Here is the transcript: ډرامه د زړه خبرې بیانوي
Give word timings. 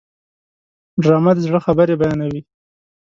ډرامه 1.03 1.31
د 1.35 1.39
زړه 1.47 1.59
خبرې 1.65 1.95
بیانوي 2.01 2.41